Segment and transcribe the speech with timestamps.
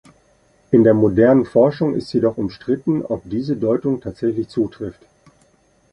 [0.71, 5.05] In der modernen Forschung ist jedoch umstritten, ob diese Deutung tatsächlich zutrifft.